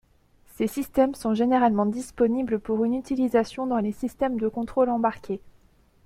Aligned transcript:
Ces 0.55 0.65
systèmes 0.65 1.13
sont 1.13 1.35
généralement 1.35 1.85
disponibles 1.85 2.59
pour 2.59 2.83
une 2.85 2.95
utilisation 2.95 3.67
dans 3.67 3.77
les 3.77 3.91
systèmes 3.91 4.39
de 4.39 4.47
contrôle 4.47 4.89
embarqués. 4.89 5.39